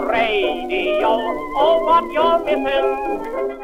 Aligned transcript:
the 0.00 0.06
radio. 0.06 1.08
Oh, 1.56 1.84
what 1.84 2.12
you're 2.12 2.38
missing. 2.58 3.63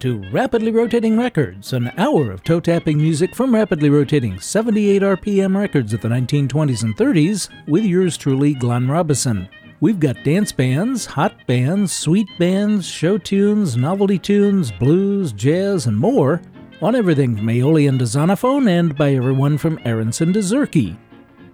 To 0.00 0.22
Rapidly 0.30 0.70
Rotating 0.70 1.18
Records, 1.18 1.72
an 1.72 1.92
hour 1.96 2.30
of 2.30 2.44
toe 2.44 2.60
tapping 2.60 2.98
music 2.98 3.34
from 3.34 3.54
rapidly 3.54 3.90
rotating 3.90 4.38
78 4.38 5.02
RPM 5.02 5.56
records 5.56 5.92
of 5.92 6.00
the 6.00 6.08
1920s 6.08 6.84
and 6.84 6.96
30s, 6.96 7.48
with 7.66 7.84
yours 7.84 8.16
truly, 8.16 8.54
Glenn 8.54 8.88
Robison. 8.88 9.48
We've 9.80 9.98
got 9.98 10.22
dance 10.24 10.52
bands, 10.52 11.06
hot 11.06 11.34
bands, 11.46 11.92
sweet 11.92 12.28
bands, 12.38 12.86
show 12.86 13.18
tunes, 13.18 13.76
novelty 13.76 14.18
tunes, 14.18 14.70
blues, 14.70 15.32
jazz, 15.32 15.86
and 15.86 15.96
more 15.96 16.40
on 16.80 16.94
everything 16.94 17.36
from 17.36 17.48
Aeolian 17.48 17.98
to 17.98 18.04
Zonophone 18.04 18.68
and 18.68 18.96
by 18.96 19.14
everyone 19.14 19.58
from 19.58 19.80
Aaronson 19.84 20.32
to 20.32 20.40
Zurke. 20.40 20.96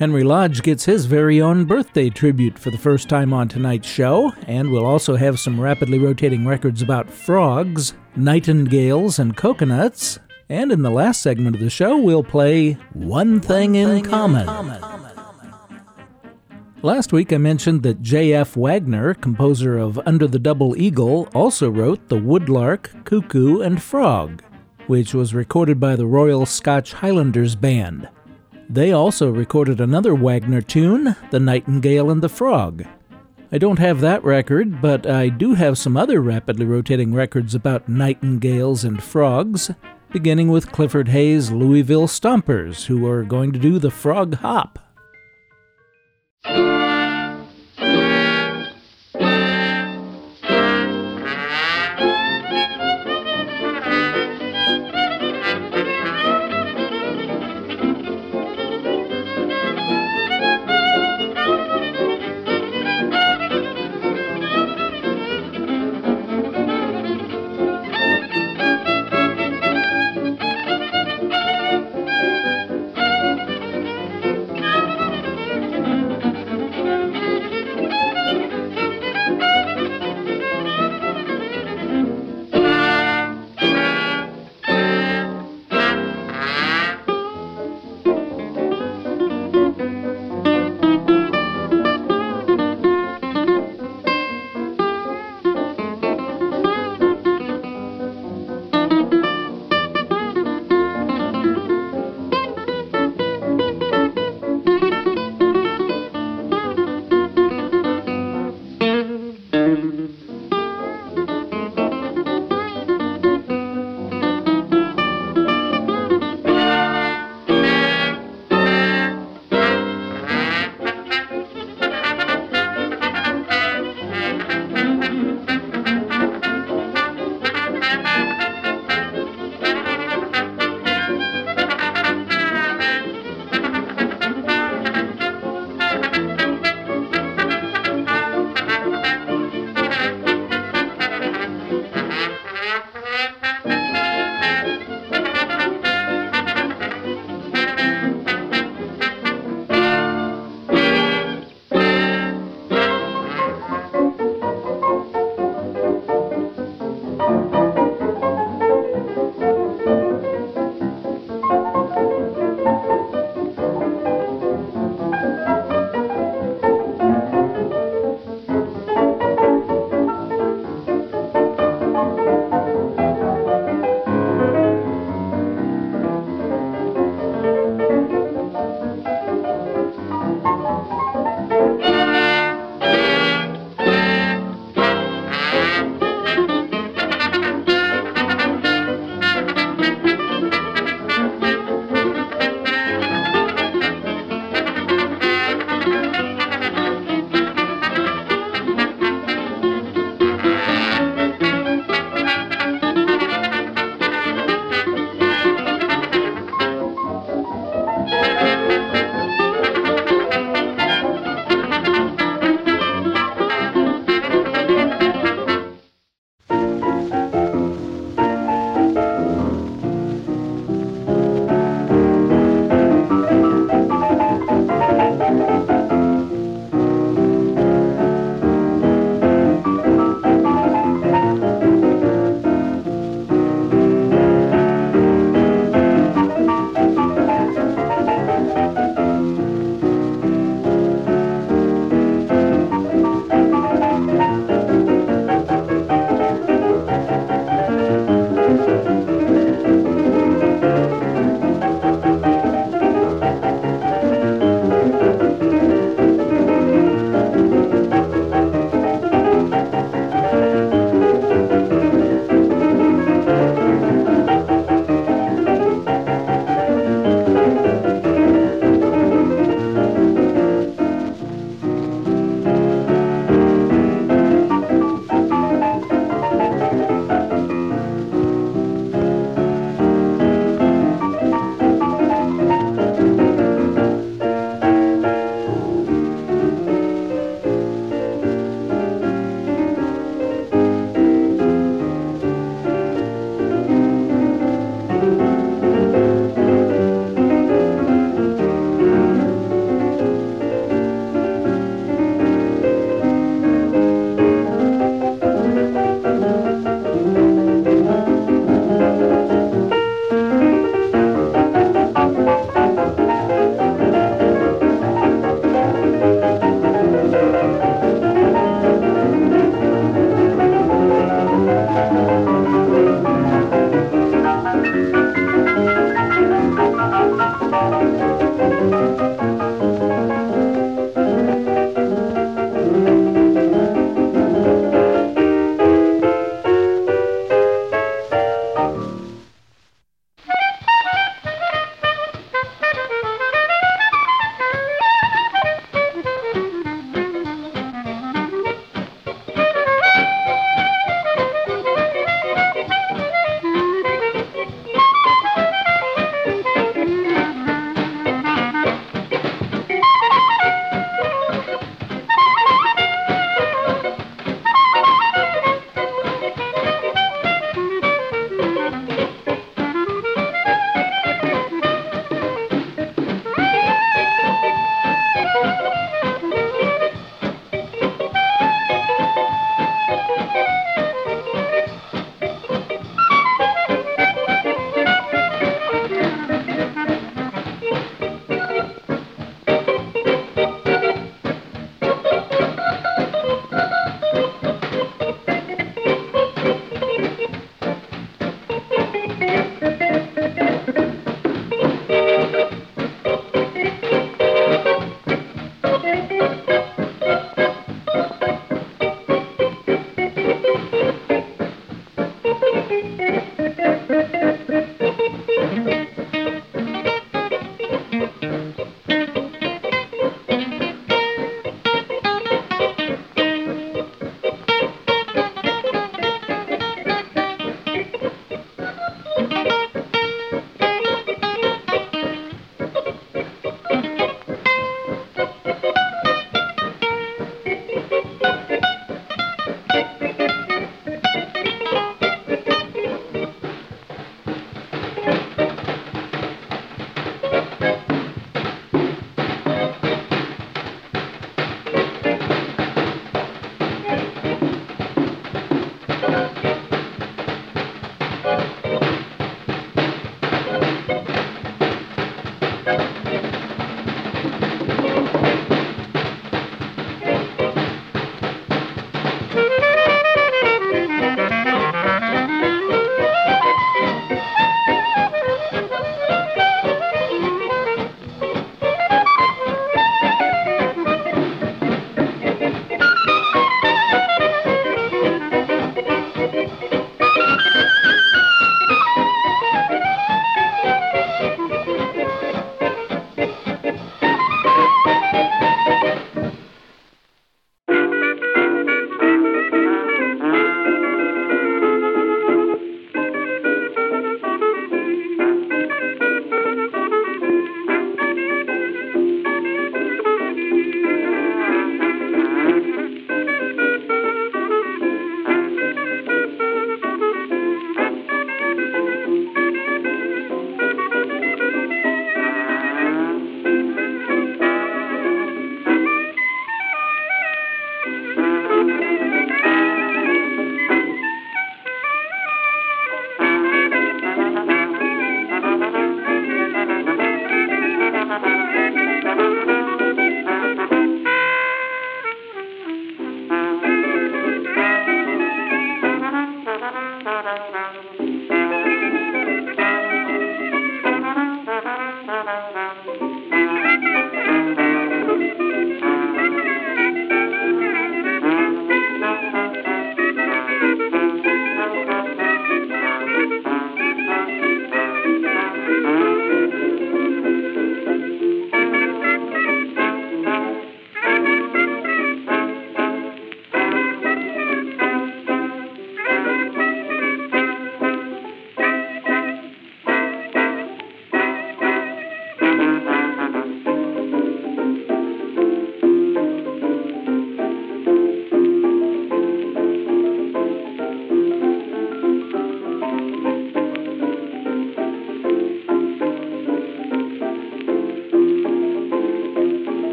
Henry 0.00 0.24
Lodge 0.24 0.62
gets 0.62 0.86
his 0.86 1.04
very 1.04 1.42
own 1.42 1.66
birthday 1.66 2.08
tribute 2.08 2.58
for 2.58 2.70
the 2.70 2.78
first 2.78 3.06
time 3.06 3.34
on 3.34 3.48
tonight's 3.48 3.86
show, 3.86 4.32
and 4.46 4.70
we'll 4.70 4.86
also 4.86 5.14
have 5.14 5.38
some 5.38 5.60
rapidly 5.60 5.98
rotating 5.98 6.46
records 6.46 6.80
about 6.80 7.10
frogs, 7.10 7.92
nightingales, 8.16 9.18
and 9.18 9.36
coconuts. 9.36 10.18
And 10.48 10.72
in 10.72 10.80
the 10.80 10.90
last 10.90 11.20
segment 11.20 11.54
of 11.54 11.60
the 11.60 11.68
show, 11.68 11.98
we'll 11.98 12.24
play 12.24 12.78
One 12.94 13.40
Thing, 13.40 13.74
One 13.74 13.98
in, 13.98 14.04
common. 14.06 14.40
in 14.40 14.46
Common. 14.46 14.82
Last 16.80 17.12
week 17.12 17.30
I 17.30 17.36
mentioned 17.36 17.82
that 17.82 18.00
J.F. 18.00 18.56
Wagner, 18.56 19.12
composer 19.12 19.76
of 19.76 20.00
Under 20.06 20.26
the 20.26 20.38
Double 20.38 20.74
Eagle, 20.78 21.28
also 21.34 21.68
wrote 21.68 22.08
The 22.08 22.16
Woodlark, 22.16 23.04
Cuckoo, 23.04 23.60
and 23.60 23.82
Frog, 23.82 24.42
which 24.86 25.12
was 25.12 25.34
recorded 25.34 25.78
by 25.78 25.94
the 25.94 26.06
Royal 26.06 26.46
Scotch 26.46 26.94
Highlanders 26.94 27.54
Band. 27.54 28.08
They 28.72 28.92
also 28.92 29.32
recorded 29.32 29.80
another 29.80 30.14
Wagner 30.14 30.62
tune, 30.62 31.16
The 31.32 31.40
Nightingale 31.40 32.08
and 32.08 32.22
the 32.22 32.28
Frog. 32.28 32.84
I 33.50 33.58
don't 33.58 33.80
have 33.80 34.00
that 34.00 34.22
record, 34.22 34.80
but 34.80 35.08
I 35.08 35.28
do 35.28 35.54
have 35.54 35.76
some 35.76 35.96
other 35.96 36.20
rapidly 36.20 36.64
rotating 36.64 37.12
records 37.12 37.52
about 37.56 37.88
nightingales 37.88 38.84
and 38.84 39.02
frogs, 39.02 39.72
beginning 40.12 40.50
with 40.50 40.70
Clifford 40.70 41.08
Hayes' 41.08 41.50
Louisville 41.50 42.06
Stompers, 42.06 42.86
who 42.86 43.08
are 43.08 43.24
going 43.24 43.50
to 43.50 43.58
do 43.58 43.80
the 43.80 43.90
frog 43.90 44.36
hop. 44.36 44.78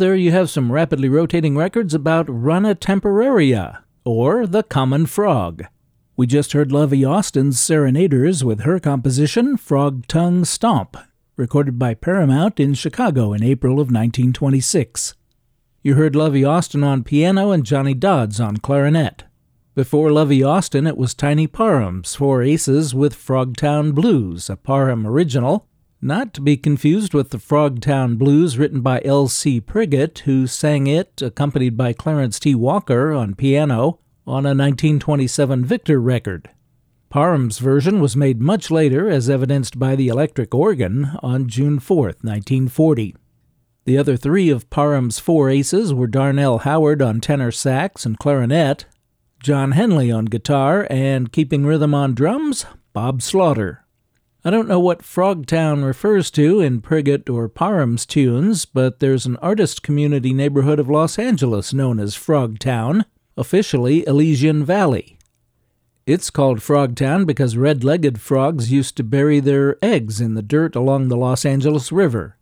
There 0.00 0.16
you 0.16 0.32
have 0.32 0.48
some 0.48 0.72
rapidly 0.72 1.10
rotating 1.10 1.58
records 1.58 1.92
about 1.92 2.24
Rana 2.26 2.74
Temporaria, 2.74 3.82
or 4.02 4.46
the 4.46 4.62
common 4.62 5.04
frog. 5.04 5.64
We 6.16 6.26
just 6.26 6.52
heard 6.54 6.72
Lovey 6.72 7.04
Austin's 7.04 7.60
Serenaders 7.60 8.42
with 8.42 8.60
her 8.60 8.80
composition 8.80 9.58
Frog 9.58 10.06
Tongue 10.06 10.46
Stomp, 10.46 10.96
recorded 11.36 11.78
by 11.78 11.92
Paramount 11.92 12.58
in 12.58 12.72
Chicago 12.72 13.34
in 13.34 13.42
April 13.42 13.74
of 13.74 13.92
1926. 13.92 15.16
You 15.82 15.96
heard 15.96 16.16
Lovey 16.16 16.46
Austin 16.46 16.82
on 16.82 17.04
piano 17.04 17.50
and 17.50 17.66
Johnny 17.66 17.92
Dodds 17.92 18.40
on 18.40 18.56
clarinet. 18.56 19.24
Before 19.74 20.10
Lovey 20.10 20.42
Austin, 20.42 20.86
it 20.86 20.96
was 20.96 21.12
Tiny 21.12 21.46
Parham's 21.46 22.14
Four 22.14 22.42
Aces 22.42 22.94
with 22.94 23.14
Frogtown 23.14 23.94
Blues, 23.94 24.48
a 24.48 24.56
Parham 24.56 25.06
original, 25.06 25.66
not 26.02 26.32
to 26.34 26.40
be 26.40 26.56
confused 26.56 27.12
with 27.12 27.30
the 27.30 27.38
Frogtown 27.38 28.16
Blues 28.16 28.56
written 28.56 28.80
by 28.80 29.02
L.C. 29.04 29.60
Priggett, 29.60 30.20
who 30.20 30.46
sang 30.46 30.86
it, 30.86 31.20
accompanied 31.20 31.76
by 31.76 31.92
Clarence 31.92 32.40
T. 32.40 32.54
Walker 32.54 33.12
on 33.12 33.34
piano, 33.34 33.98
on 34.26 34.46
a 34.46 34.54
1927 34.54 35.64
Victor 35.64 36.00
record. 36.00 36.50
Parham's 37.10 37.58
version 37.58 38.00
was 38.00 38.16
made 38.16 38.40
much 38.40 38.70
later, 38.70 39.10
as 39.10 39.28
evidenced 39.28 39.78
by 39.78 39.96
the 39.96 40.08
electric 40.08 40.54
organ, 40.54 41.10
on 41.22 41.48
June 41.48 41.78
4, 41.80 42.04
1940. 42.22 43.16
The 43.84 43.98
other 43.98 44.16
three 44.16 44.48
of 44.48 44.70
Parham's 44.70 45.18
four 45.18 45.50
aces 45.50 45.92
were 45.92 46.06
Darnell 46.06 46.58
Howard 46.58 47.02
on 47.02 47.20
tenor 47.20 47.50
sax 47.50 48.06
and 48.06 48.18
clarinet, 48.18 48.86
John 49.42 49.72
Henley 49.72 50.12
on 50.12 50.26
guitar, 50.26 50.86
and 50.88 51.32
keeping 51.32 51.66
rhythm 51.66 51.94
on 51.94 52.14
drums, 52.14 52.66
Bob 52.92 53.22
Slaughter. 53.22 53.79
I 54.42 54.48
don't 54.48 54.68
know 54.68 54.80
what 54.80 55.02
Frogtown 55.02 55.84
refers 55.84 56.30
to 56.30 56.60
in 56.60 56.80
Priggett 56.80 57.28
or 57.28 57.46
Parham's 57.46 58.06
tunes, 58.06 58.64
but 58.64 58.98
there's 58.98 59.26
an 59.26 59.36
artist 59.36 59.82
community 59.82 60.32
neighborhood 60.32 60.78
of 60.78 60.88
Los 60.88 61.18
Angeles 61.18 61.74
known 61.74 62.00
as 62.00 62.16
Frogtown, 62.16 63.04
officially 63.36 64.02
Elysian 64.06 64.64
Valley. 64.64 65.18
It's 66.06 66.30
called 66.30 66.60
Frogtown 66.60 67.26
because 67.26 67.58
red 67.58 67.84
legged 67.84 68.18
frogs 68.18 68.72
used 68.72 68.96
to 68.96 69.04
bury 69.04 69.40
their 69.40 69.76
eggs 69.84 70.22
in 70.22 70.32
the 70.32 70.42
dirt 70.42 70.74
along 70.74 71.08
the 71.08 71.18
Los 71.18 71.44
Angeles 71.44 71.92
River. 71.92 72.38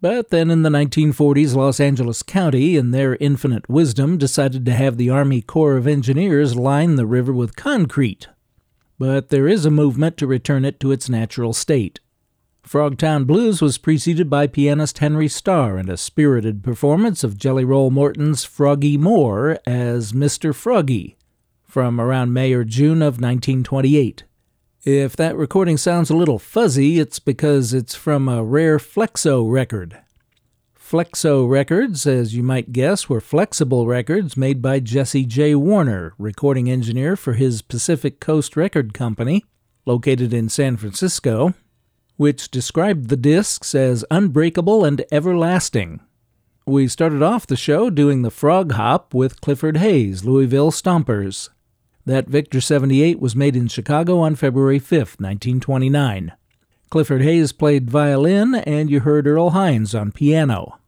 But 0.00 0.30
then 0.30 0.50
in 0.50 0.62
the 0.62 0.70
1940s, 0.70 1.54
Los 1.54 1.80
Angeles 1.80 2.22
County, 2.22 2.76
in 2.76 2.92
their 2.92 3.16
infinite 3.16 3.68
wisdom, 3.68 4.16
decided 4.16 4.64
to 4.64 4.72
have 4.72 4.96
the 4.96 5.10
Army 5.10 5.42
Corps 5.42 5.76
of 5.76 5.86
Engineers 5.86 6.56
line 6.56 6.96
the 6.96 7.06
river 7.06 7.34
with 7.34 7.56
concrete. 7.56 8.28
But 8.98 9.28
there 9.28 9.46
is 9.46 9.64
a 9.64 9.70
movement 9.70 10.16
to 10.18 10.26
return 10.26 10.64
it 10.64 10.80
to 10.80 10.92
its 10.92 11.08
natural 11.08 11.52
state. 11.52 12.00
Frogtown 12.66 13.26
Blues 13.26 13.62
was 13.62 13.78
preceded 13.78 14.28
by 14.28 14.48
pianist 14.48 14.98
Henry 14.98 15.28
Starr 15.28 15.76
and 15.76 15.88
a 15.88 15.96
spirited 15.96 16.64
performance 16.64 17.22
of 17.22 17.38
Jelly 17.38 17.64
Roll 17.64 17.90
Morton's 17.90 18.44
Froggy 18.44 18.98
Moore 18.98 19.58
as 19.64 20.12
Mr. 20.12 20.52
Froggy 20.52 21.16
from 21.62 22.00
around 22.00 22.32
May 22.32 22.52
or 22.54 22.64
June 22.64 23.02
of 23.02 23.20
1928. 23.20 24.24
If 24.82 25.14
that 25.16 25.36
recording 25.36 25.76
sounds 25.76 26.10
a 26.10 26.16
little 26.16 26.38
fuzzy, 26.38 26.98
it's 26.98 27.18
because 27.18 27.74
it's 27.74 27.94
from 27.94 28.28
a 28.28 28.42
rare 28.42 28.78
Flexo 28.78 29.48
record. 29.48 29.98
Flexo 30.88 31.48
records, 31.48 32.06
as 32.06 32.36
you 32.36 32.44
might 32.44 32.70
guess, 32.70 33.08
were 33.08 33.20
flexible 33.20 33.88
records 33.88 34.36
made 34.36 34.62
by 34.62 34.78
Jesse 34.78 35.26
J. 35.26 35.56
Warner, 35.56 36.14
recording 36.16 36.70
engineer 36.70 37.16
for 37.16 37.32
his 37.32 37.60
Pacific 37.60 38.20
Coast 38.20 38.56
Record 38.56 38.94
Company, 38.94 39.44
located 39.84 40.32
in 40.32 40.48
San 40.48 40.76
Francisco, 40.76 41.54
which 42.16 42.52
described 42.52 43.08
the 43.08 43.16
discs 43.16 43.74
as 43.74 44.04
unbreakable 44.12 44.84
and 44.84 45.04
everlasting. 45.10 45.98
We 46.66 46.86
started 46.86 47.20
off 47.20 47.48
the 47.48 47.56
show 47.56 47.90
doing 47.90 48.22
the 48.22 48.30
frog 48.30 48.70
hop 48.70 49.12
with 49.12 49.40
Clifford 49.40 49.78
Hayes, 49.78 50.24
Louisville 50.24 50.70
Stompers. 50.70 51.48
That 52.04 52.28
Victor 52.28 52.60
78 52.60 53.18
was 53.18 53.34
made 53.34 53.56
in 53.56 53.66
Chicago 53.66 54.20
on 54.20 54.36
February 54.36 54.78
5, 54.78 54.92
1929. 55.18 56.32
Clifford 56.88 57.22
Hayes 57.22 57.52
played 57.52 57.90
violin, 57.90 58.54
and 58.54 58.88
you 58.90 59.00
heard 59.00 59.26
Earl 59.26 59.50
Hines 59.50 59.94
on 59.94 60.12
piano. 60.12 60.78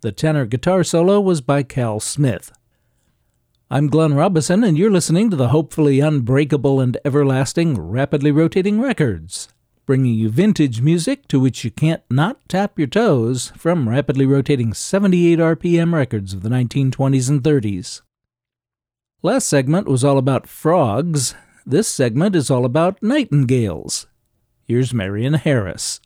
The 0.00 0.10
tenor 0.10 0.44
guitar 0.44 0.82
solo 0.82 1.20
was 1.20 1.40
by 1.40 1.62
Cal 1.62 2.00
Smith. 2.00 2.50
I'm 3.70 3.86
Glenn 3.86 4.14
Robison, 4.14 4.64
and 4.64 4.76
you're 4.76 4.90
listening 4.90 5.30
to 5.30 5.36
the 5.36 5.48
hopefully 5.48 6.00
unbreakable 6.00 6.80
and 6.80 6.98
everlasting 7.04 7.80
Rapidly 7.80 8.32
Rotating 8.32 8.80
Records, 8.80 9.48
bringing 9.86 10.14
you 10.14 10.28
vintage 10.30 10.80
music 10.80 11.28
to 11.28 11.38
which 11.38 11.64
you 11.64 11.70
can't 11.70 12.02
not 12.10 12.40
tap 12.48 12.76
your 12.76 12.88
toes 12.88 13.52
from 13.56 13.88
rapidly 13.88 14.26
rotating 14.26 14.72
78 14.72 15.38
RPM 15.38 15.94
records 15.94 16.34
of 16.34 16.42
the 16.42 16.48
1920s 16.48 17.28
and 17.28 17.42
30s. 17.44 18.02
Last 19.22 19.48
segment 19.48 19.86
was 19.86 20.02
all 20.02 20.18
about 20.18 20.48
frogs. 20.48 21.36
This 21.64 21.86
segment 21.86 22.34
is 22.34 22.50
all 22.50 22.64
about 22.64 23.00
nightingales. 23.00 24.08
Here's 24.70 24.94
Marion 24.94 25.34
Harris. 25.34 25.98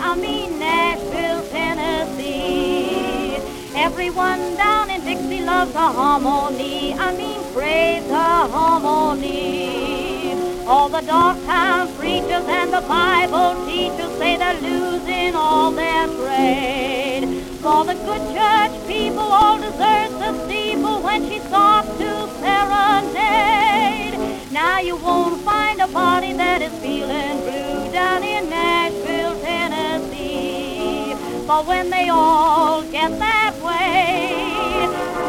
I 0.00 0.14
mean 0.14 0.60
Nashville, 0.60 1.42
Tennessee. 1.50 3.38
Everyone 3.74 4.54
down 4.54 4.88
in 4.88 5.04
Dixie 5.04 5.44
loves 5.44 5.74
a 5.74 5.78
harmony. 5.78 6.94
I 6.94 7.16
mean, 7.16 7.40
praise 7.52 8.06
the 8.06 8.14
harmony. 8.14 9.87
All 10.70 10.90
the 10.90 11.00
Dogtown 11.00 11.88
preachers 11.94 12.44
and 12.46 12.70
the 12.70 12.82
Bible 12.82 13.64
teachers 13.64 14.12
say 14.18 14.36
they're 14.36 14.60
losing 14.60 15.34
all 15.34 15.70
their 15.70 16.06
trade. 16.06 17.42
For 17.62 17.86
the 17.86 17.94
good 17.94 18.20
church 18.36 18.86
people 18.86 19.20
all 19.20 19.58
desert 19.58 20.10
the 20.18 20.44
steeple 20.44 21.00
when 21.00 21.26
she 21.26 21.38
stops 21.38 21.88
to 21.96 22.28
serenade. 22.42 24.18
Now 24.52 24.78
you 24.80 24.96
won't 24.96 25.40
find 25.40 25.80
a 25.80 25.88
party 25.88 26.34
that 26.34 26.60
is 26.60 26.72
feeling 26.82 27.40
blue 27.40 27.90
down 27.90 28.22
in 28.22 28.50
Nashville, 28.50 29.40
Tennessee. 29.40 31.14
But 31.46 31.66
when 31.66 31.88
they 31.88 32.10
all 32.10 32.82
get 32.82 33.18
that 33.18 33.54
way, 33.64 34.86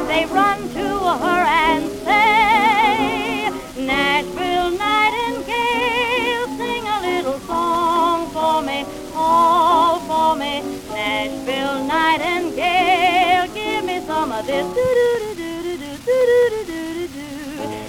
they 0.10 0.26
run 0.26 0.68
to 0.74 1.00
her 1.24 1.44
and 1.64 1.90
say, 2.04 2.39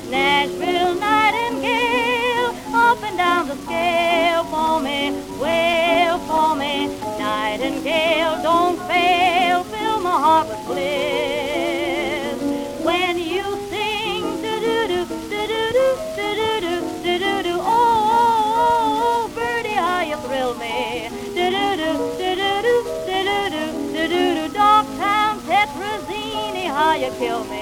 Nashville 0.08 0.94
Nightingale, 0.94 2.54
up 2.72 3.02
and 3.02 3.16
down 3.16 3.48
the 3.48 3.56
scale 3.64 4.44
for 4.44 4.80
me, 4.80 5.10
for 6.28 6.54
me. 6.54 6.86
Nightingale, 7.18 8.40
don't 8.42 8.78
fail, 8.86 9.64
fill 9.64 10.00
my 10.00 10.10
heart 10.10 10.48
with 10.48 10.66
bliss. 10.66 11.29
Kill 27.20 27.44
me. 27.44 27.59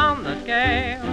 Down 0.00 0.22
the 0.22 0.40
scale, 0.40 1.04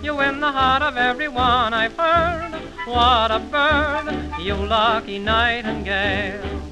you 0.00 0.14
win 0.14 0.38
the 0.38 0.52
heart 0.52 0.82
of 0.82 0.96
everyone 0.96 1.74
I've 1.74 1.96
heard. 1.96 2.52
What 2.86 3.32
a 3.32 3.40
bird, 3.40 4.06
you 4.40 4.54
lucky 4.54 5.18
nightingale. 5.18 6.67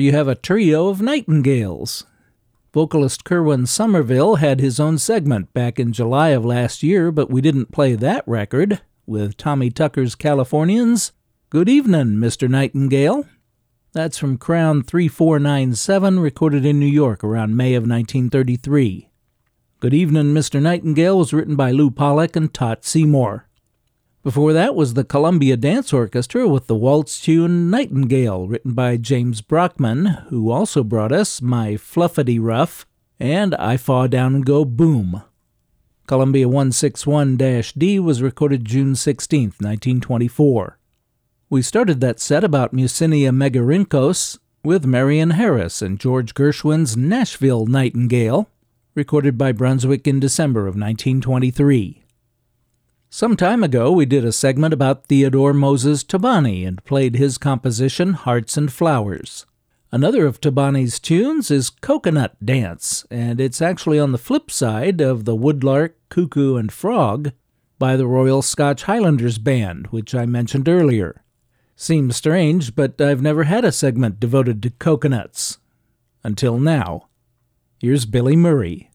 You 0.00 0.12
have 0.12 0.28
a 0.28 0.34
trio 0.34 0.88
of 0.88 1.00
nightingales. 1.00 2.04
Vocalist 2.72 3.24
Kerwin 3.24 3.66
Somerville 3.66 4.36
had 4.36 4.60
his 4.60 4.78
own 4.78 4.98
segment 4.98 5.52
back 5.52 5.80
in 5.80 5.92
July 5.92 6.28
of 6.28 6.44
last 6.44 6.82
year, 6.82 7.10
but 7.10 7.30
we 7.30 7.40
didn't 7.40 7.72
play 7.72 7.94
that 7.96 8.22
record 8.26 8.80
with 9.06 9.36
Tommy 9.36 9.70
Tucker's 9.70 10.14
Californians. 10.14 11.12
Good 11.50 11.68
evening, 11.68 12.16
Mr. 12.16 12.48
Nightingale. 12.48 13.26
That's 13.92 14.18
from 14.18 14.38
Crown 14.38 14.84
3497, 14.84 16.20
recorded 16.20 16.64
in 16.64 16.78
New 16.78 16.86
York 16.86 17.24
around 17.24 17.56
May 17.56 17.74
of 17.74 17.82
1933. 17.82 19.10
Good 19.80 19.94
Evening, 19.94 20.34
Mr. 20.34 20.62
Nightingale 20.62 21.18
was 21.18 21.32
written 21.32 21.56
by 21.56 21.72
Lou 21.72 21.90
Pollock 21.90 22.36
and 22.36 22.54
Tot 22.54 22.84
Seymour. 22.84 23.48
Before 24.22 24.52
that 24.52 24.74
was 24.74 24.92
the 24.92 25.04
Columbia 25.04 25.56
Dance 25.56 25.94
Orchestra 25.94 26.46
with 26.46 26.66
the 26.66 26.74
waltz 26.74 27.22
tune 27.22 27.70
Nightingale, 27.70 28.48
written 28.48 28.74
by 28.74 28.98
James 28.98 29.40
Brockman, 29.40 30.04
who 30.28 30.50
also 30.50 30.84
brought 30.84 31.10
us 31.10 31.40
My 31.40 31.78
Fluffity 31.78 32.38
Ruff 32.38 32.84
and 33.18 33.54
I 33.54 33.78
Fall 33.78 34.08
Down 34.08 34.34
and 34.34 34.44
Go 34.44 34.66
Boom. 34.66 35.22
Columbia 36.06 36.48
161 36.48 37.38
D 37.78 37.98
was 37.98 38.20
recorded 38.20 38.66
June 38.66 38.94
16, 38.94 39.54
1924. 39.58 40.78
We 41.48 41.62
started 41.62 42.02
that 42.02 42.20
set 42.20 42.44
about 42.44 42.74
Luscinia 42.74 43.30
Megarhynchos 43.30 44.38
with 44.62 44.84
Marion 44.84 45.30
Harris 45.30 45.80
and 45.80 45.98
George 45.98 46.34
Gershwin's 46.34 46.94
Nashville 46.94 47.64
Nightingale, 47.64 48.50
recorded 48.94 49.38
by 49.38 49.52
Brunswick 49.52 50.06
in 50.06 50.20
December 50.20 50.66
of 50.66 50.74
1923. 50.74 52.04
Some 53.12 53.36
time 53.36 53.64
ago, 53.64 53.90
we 53.90 54.06
did 54.06 54.24
a 54.24 54.30
segment 54.30 54.72
about 54.72 55.06
Theodore 55.06 55.52
Moses 55.52 56.04
Tobani 56.04 56.64
and 56.64 56.82
played 56.84 57.16
his 57.16 57.38
composition 57.38 58.12
Hearts 58.12 58.56
and 58.56 58.72
Flowers. 58.72 59.46
Another 59.90 60.26
of 60.26 60.40
Tobani's 60.40 61.00
tunes 61.00 61.50
is 61.50 61.70
Coconut 61.70 62.36
Dance, 62.42 63.04
and 63.10 63.40
it's 63.40 63.60
actually 63.60 63.98
on 63.98 64.12
the 64.12 64.16
flip 64.16 64.48
side 64.48 65.00
of 65.00 65.24
the 65.24 65.36
Woodlark, 65.36 65.94
Cuckoo, 66.08 66.54
and 66.54 66.70
Frog 66.72 67.32
by 67.80 67.96
the 67.96 68.06
Royal 68.06 68.42
Scotch 68.42 68.84
Highlanders 68.84 69.38
Band, 69.38 69.88
which 69.88 70.14
I 70.14 70.24
mentioned 70.24 70.68
earlier. 70.68 71.24
Seems 71.74 72.14
strange, 72.14 72.76
but 72.76 73.00
I've 73.00 73.22
never 73.22 73.42
had 73.42 73.64
a 73.64 73.72
segment 73.72 74.20
devoted 74.20 74.62
to 74.62 74.70
coconuts. 74.70 75.58
Until 76.22 76.60
now. 76.60 77.08
Here's 77.80 78.04
Billy 78.04 78.36
Murray. 78.36 78.89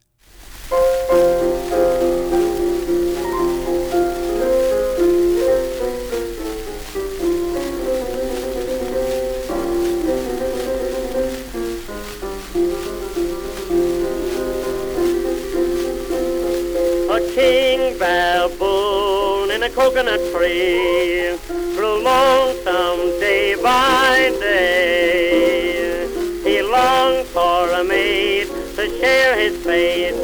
Coconut 19.85 20.19
tree 20.33 21.37
grew 21.75 22.01
lonesome 22.01 23.19
day 23.19 23.53
by 23.61 24.35
day. 24.39 26.07
He 26.43 26.63
longed 26.63 27.27
for 27.27 27.69
a 27.69 27.83
mate 27.83 28.47
to 28.77 28.89
share 28.99 29.37
his 29.37 29.63
fate 29.63 30.15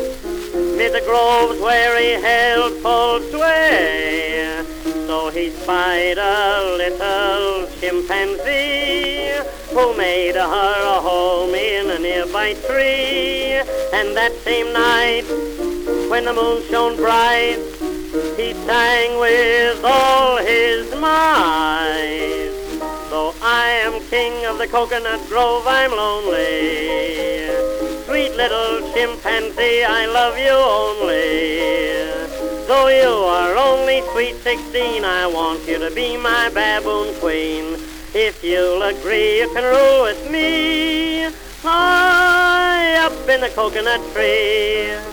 mid 0.76 0.94
the 0.94 1.02
groves 1.06 1.62
where 1.62 1.94
he 2.02 2.20
held 2.20 2.74
full 2.82 3.22
sway. 3.30 4.66
So 5.06 5.30
he 5.30 5.52
spied 5.52 6.18
a 6.18 6.76
little 6.82 7.68
chimpanzee 7.80 9.30
who 9.76 9.96
made 9.96 10.38
her 10.38 10.76
a 10.96 11.00
home 11.02 11.54
in 11.54 11.92
a 11.92 12.00
nearby 12.00 12.54
tree. 12.66 13.62
And 13.94 14.18
that 14.18 14.34
same 14.44 14.74
night 14.74 15.26
when 16.10 16.26
the 16.26 16.34
moon 16.34 16.64
shone 16.64 16.96
bright, 16.96 17.60
he 18.38 18.54
sang 18.54 19.20
with 19.20 19.84
all 19.84 20.38
his 20.38 20.94
might. 20.96 22.50
Though 23.10 23.34
I 23.42 23.70
am 23.84 24.02
king 24.10 24.46
of 24.46 24.58
the 24.58 24.68
coconut 24.68 25.28
grove, 25.28 25.66
I'm 25.68 25.92
lonely. 25.92 27.50
Sweet 28.06 28.36
little 28.36 28.92
chimpanzee, 28.94 29.84
I 29.84 30.06
love 30.06 30.38
you 30.38 30.52
only. 30.52 31.60
Though 32.68 32.88
you 32.88 33.10
are 33.26 33.56
only 33.58 34.02
sweet 34.12 34.36
sixteen, 34.36 35.04
I 35.04 35.28
want 35.28 35.68
you 35.68 35.78
to 35.80 35.92
be 35.94 36.16
my 36.18 36.50
baboon 36.50 37.14
queen. 37.20 37.76
If 38.14 38.44
you'll 38.44 38.82
agree, 38.82 39.40
you 39.40 39.50
can 39.54 39.64
rule 39.64 40.04
with 40.04 40.30
me. 40.32 41.30
High 41.64 42.96
up 43.06 43.30
in 43.30 43.42
the 43.42 43.50
coconut 43.50 44.02
tree. 44.14 45.11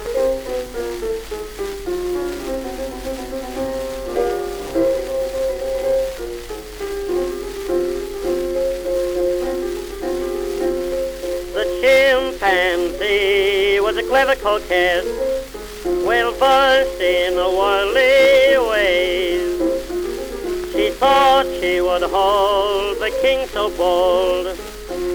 Clever 14.28 14.60
coquette, 14.60 15.04
well 16.04 16.32
versed 16.32 17.00
in 17.00 17.34
the 17.34 17.48
worldly 17.48 18.58
ways. 18.68 19.58
She 20.72 20.90
thought 20.90 21.46
she 21.60 21.80
would 21.80 22.02
hold 22.02 22.98
the 22.98 23.10
king 23.22 23.46
so 23.48 23.70
bold 23.70 24.48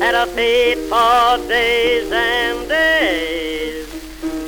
at 0.02 0.16
a 0.16 0.26
feast 0.32 0.90
for 0.90 1.48
days 1.48 2.12
and 2.12 2.68
days. 2.68 3.88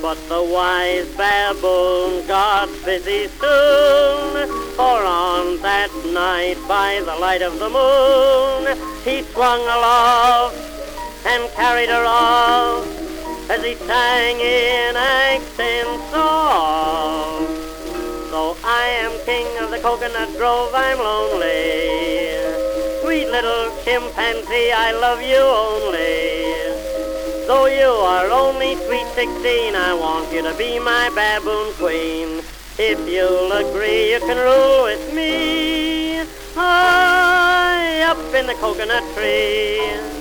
But 0.01 0.17
the 0.29 0.43
wise 0.43 1.07
baboon 1.15 2.25
got 2.27 2.69
busy 2.83 3.27
soon, 3.27 4.47
for 4.75 5.03
on 5.03 5.61
that 5.61 5.91
night 6.07 6.57
by 6.67 7.01
the 7.05 7.15
light 7.15 7.41
of 7.41 7.59
the 7.59 7.69
moon, 7.69 8.77
he 9.03 9.21
swung 9.31 9.61
aloft 9.61 10.57
and 11.25 11.51
carried 11.53 11.89
her 11.89 12.05
off 12.05 13.04
as 13.49 13.63
he 13.63 13.75
sang 13.75 14.39
in 14.39 14.95
accents. 14.95 16.11
So 18.31 18.57
I 18.63 18.87
am 19.03 19.11
king 19.25 19.47
of 19.63 19.69
the 19.71 19.79
coconut 19.79 20.35
grove, 20.37 20.73
I'm 20.73 20.97
lonely. 20.99 22.31
Sweet 23.01 23.29
little 23.29 23.71
chimpanzee, 23.83 24.71
I 24.71 24.91
love 24.91 25.21
you 25.21 25.37
only. 25.37 26.43
Though 27.47 27.67
you 27.67 27.89
are 27.89 28.29
only 28.31 28.75
sweet 28.87 29.07
sixteen, 29.13 29.75
I 29.75 29.93
want 29.93 30.33
you 30.33 30.41
to 30.41 30.53
be 30.57 30.79
my 30.79 31.09
baboon 31.13 31.73
queen. 31.75 32.41
If 32.77 33.07
you'll 33.07 33.51
agree, 33.51 34.13
you 34.13 34.19
can 34.19 34.37
rule 34.37 34.83
with 34.83 35.13
me. 35.13 36.25
High 36.55 38.01
up 38.01 38.17
in 38.33 38.47
the 38.47 38.55
coconut 38.55 39.03
tree. 39.13 40.14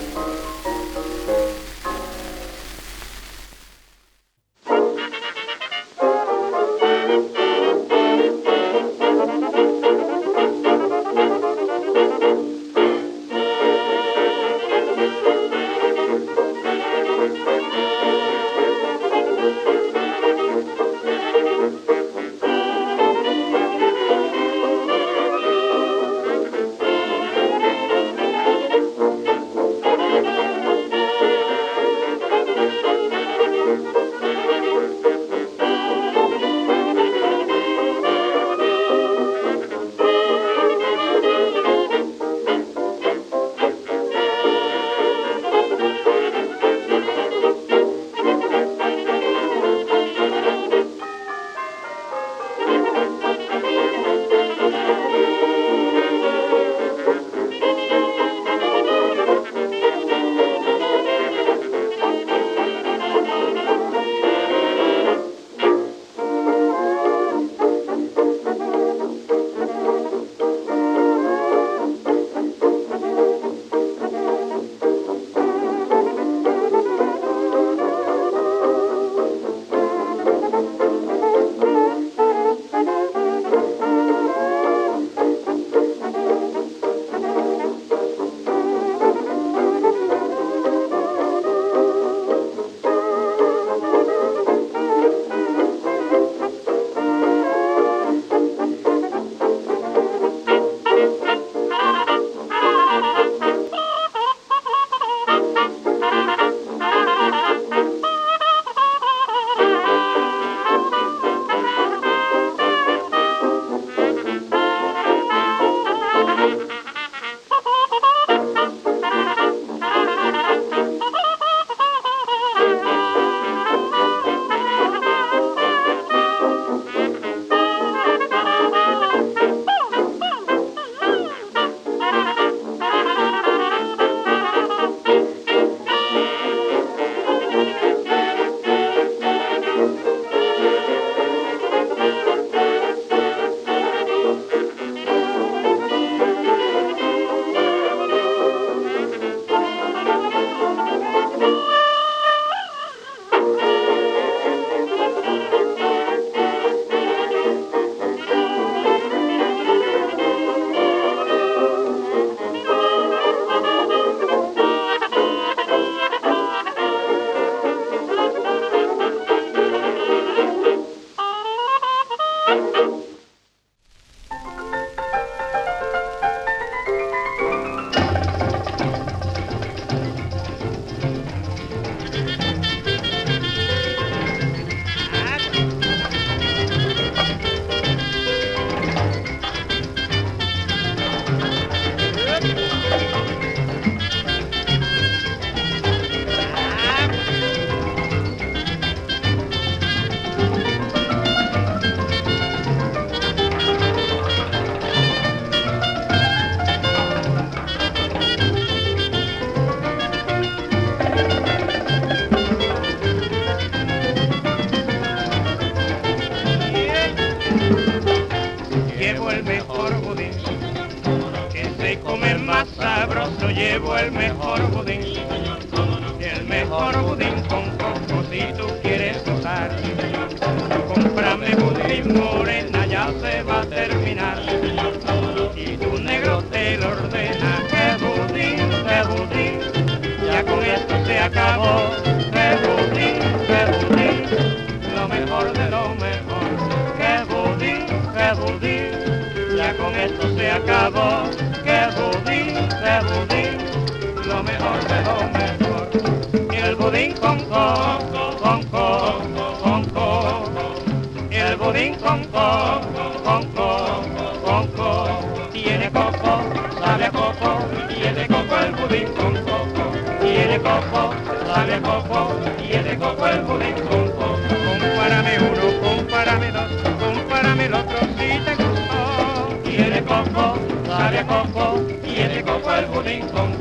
Coco, 270.64 271.14
sabe 271.46 271.81
coco, 271.83 272.40
tiene 272.57 272.98
coco 272.98 273.27
el 273.29 273.40
budín 273.42 273.74
con 273.87 274.11
coco. 274.12 274.38
Compárame 274.81 275.33
uno, 275.38 275.66
compárame 275.83 276.50
dos, 276.50 276.70
compárame 276.98 277.64
el 277.66 277.74
otro 277.74 277.98
si 278.16 278.38
te 278.44 278.55
gustó. 278.57 279.61
Tiene 279.62 280.03
coco, 280.03 280.57
sabe 280.87 281.18
a 281.18 281.27
coco, 281.27 281.81
tiene 282.03 282.42
coco 282.42 282.74
el 282.74 282.87
budín 282.87 283.29
con. 283.29 283.55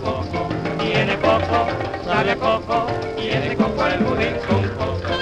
Tiene 0.80 1.18
coco, 1.18 1.68
sabe 2.06 2.32
a 2.32 2.36
coco, 2.38 2.88
tiene 3.18 3.56
coco 3.56 3.88
el 3.88 4.04
budín 4.04 4.36
con 4.48 4.64
coco. 4.78 5.14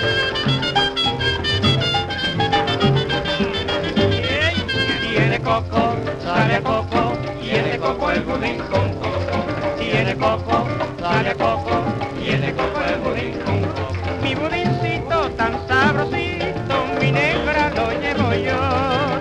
Tiene 5.01 5.39
coco, 5.39 5.95
sabe 6.21 6.55
a 6.55 6.61
coco, 6.61 7.13
tiene 7.41 7.77
coco 7.77 8.11
el 8.11 8.21
budín 8.21 8.57
con 8.69 8.93
coco. 8.95 9.37
Tiene 9.79 10.15
coco, 10.15 10.67
a 11.31 11.35
coco, 11.35 11.83
tiene 12.19 12.53
coco 12.53 12.81
el 12.81 12.99
budín 12.99 13.33
coco. 13.45 13.93
Mi 14.21 14.35
budincito 14.35 15.29
tan 15.37 15.53
sabrosito, 15.67 16.75
mi 16.99 17.11
negra 17.11 17.69
lo 17.69 17.91
llevo 18.01 18.33
yo. 18.33 18.59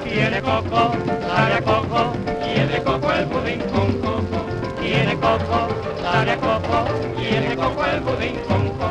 Tiene 0.03 0.42
coco, 0.42 0.92
sabe 1.29 1.55
a 1.55 1.62
coco, 1.62 2.12
tiene 2.42 2.83
coco 2.83 3.12
el 3.12 3.27
budín 3.27 3.61
con 3.73 3.92
coco. 4.01 4.44
Tiene 4.81 5.14
coco, 5.16 5.68
sabe 6.03 6.33
a 6.33 6.37
coco, 6.37 6.85
tiene 7.16 7.57
coco 7.57 7.85
el 7.85 8.01
budín 8.01 8.37
con 8.49 8.68
coco. 8.70 8.90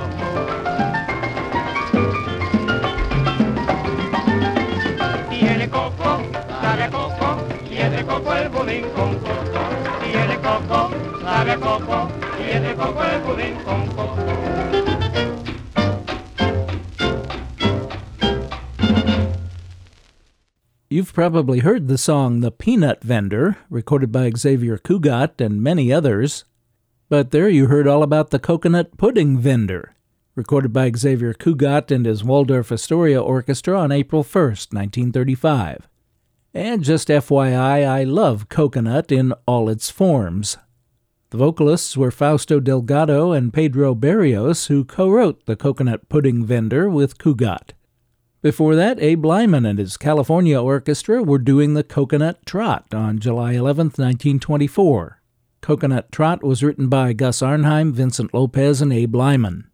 Tiene 5.29 5.69
coco, 5.69 6.21
sabe 6.61 6.89
coco, 6.89 7.37
tiene 7.67 8.05
coco 8.05 8.33
el 8.33 8.49
budín 8.49 8.89
con 8.95 9.15
coco. 9.15 9.61
Tiene 10.03 10.37
coco, 10.39 10.89
sabe 11.21 11.57
a 12.41 12.75
coco, 12.75 12.99
el 12.99 13.21
budín 13.21 13.63
con 13.63 13.87
coco. 13.87 14.39
You've 20.91 21.13
probably 21.13 21.59
heard 21.59 21.87
the 21.87 21.99
song 21.99 22.39
The 22.39 22.49
Peanut 22.49 23.03
Vendor, 23.03 23.57
recorded 23.69 24.11
by 24.11 24.31
Xavier 24.35 24.79
Cugat 24.79 25.39
and 25.39 25.61
many 25.61 25.93
others. 25.93 26.45
But 27.09 27.29
there 27.29 27.47
you 27.47 27.67
heard 27.67 27.87
all 27.87 28.01
about 28.01 28.31
the 28.31 28.39
Coconut 28.39 28.97
Pudding 28.97 29.37
Vendor, 29.37 29.95
recorded 30.33 30.73
by 30.73 30.91
Xavier 30.91 31.33
Cugat 31.33 31.91
and 31.91 32.07
his 32.07 32.23
Waldorf 32.23 32.71
Astoria 32.71 33.21
Orchestra 33.21 33.79
on 33.79 33.91
April 33.91 34.23
1st, 34.23 34.73
1935. 34.73 35.87
And 36.55 36.83
just 36.83 37.09
FYI, 37.09 37.87
I 37.87 38.03
love 38.03 38.49
coconut 38.49 39.11
in 39.11 39.33
all 39.45 39.69
its 39.69 39.91
forms. 39.91 40.57
The 41.31 41.37
vocalists 41.37 41.95
were 41.95 42.09
Fausto 42.09 42.59
Delgado 42.59 43.33
and 43.33 43.53
Pedro 43.53 43.93
Barrios, 43.93 44.65
who 44.65 44.83
co 44.83 45.07
wrote 45.11 45.45
The 45.45 45.55
Coconut 45.55 46.09
Pudding 46.09 46.43
Vendor 46.43 46.89
with 46.89 47.19
Cugat. 47.19 47.73
Before 48.41 48.73
that, 48.75 48.99
Abe 48.99 49.23
Lyman 49.23 49.63
and 49.63 49.77
his 49.77 49.95
California 49.95 50.59
Orchestra 50.59 51.21
were 51.21 51.37
doing 51.37 51.75
the 51.75 51.83
Coconut 51.83 52.43
Trot 52.47 52.95
on 52.95 53.19
July 53.19 53.51
11, 53.51 53.87
1924. 53.87 55.21
Coconut 55.61 56.11
Trot 56.11 56.43
was 56.43 56.63
written 56.63 56.89
by 56.89 57.13
Gus 57.13 57.43
Arnheim, 57.43 57.93
Vincent 57.93 58.33
Lopez, 58.33 58.81
and 58.81 58.91
Abe 58.91 59.13
Lyman. 59.13 59.69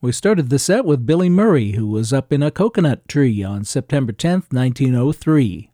We 0.00 0.10
started 0.10 0.50
the 0.50 0.58
set 0.58 0.84
with 0.84 1.06
Billy 1.06 1.28
Murray, 1.28 1.72
who 1.72 1.86
was 1.86 2.12
up 2.12 2.32
in 2.32 2.42
a 2.42 2.50
coconut 2.50 3.06
tree 3.06 3.44
on 3.44 3.62
September 3.62 4.10
10, 4.12 4.44
1903. 4.50 5.69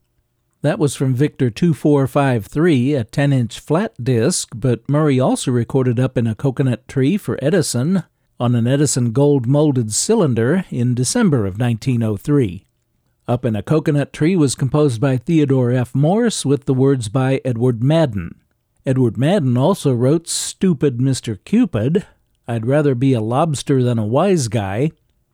That 0.66 0.80
was 0.80 0.96
from 0.96 1.14
Victor 1.14 1.48
2453, 1.48 2.94
a 2.94 3.04
10 3.04 3.32
inch 3.32 3.60
flat 3.60 3.94
disc, 4.02 4.48
but 4.52 4.88
Murray 4.90 5.20
also 5.20 5.52
recorded 5.52 6.00
Up 6.00 6.18
in 6.18 6.26
a 6.26 6.34
Coconut 6.34 6.88
Tree 6.88 7.16
for 7.16 7.38
Edison 7.40 8.02
on 8.40 8.56
an 8.56 8.66
Edison 8.66 9.12
gold 9.12 9.46
molded 9.46 9.92
cylinder 9.94 10.64
in 10.70 10.92
December 10.92 11.46
of 11.46 11.60
1903. 11.60 12.66
Up 13.28 13.44
in 13.44 13.54
a 13.54 13.62
Coconut 13.62 14.12
Tree 14.12 14.34
was 14.34 14.56
composed 14.56 15.00
by 15.00 15.16
Theodore 15.16 15.70
F. 15.70 15.94
Morse 15.94 16.44
with 16.44 16.64
the 16.64 16.74
words 16.74 17.08
by 17.08 17.40
Edward 17.44 17.84
Madden. 17.84 18.34
Edward 18.84 19.16
Madden 19.16 19.56
also 19.56 19.92
wrote 19.92 20.26
Stupid 20.26 20.98
Mr. 20.98 21.38
Cupid, 21.44 22.04
I'd 22.48 22.66
Rather 22.66 22.96
Be 22.96 23.12
a 23.12 23.20
Lobster 23.20 23.84
Than 23.84 24.00
a 24.00 24.04
Wise 24.04 24.48
Guy, 24.48 24.90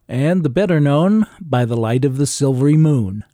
and 0.06 0.42
the 0.42 0.50
better 0.50 0.78
known 0.78 1.26
By 1.40 1.64
the 1.64 1.78
Light 1.78 2.04
of 2.04 2.18
the 2.18 2.26
Silvery 2.26 2.76
Moon. 2.76 3.24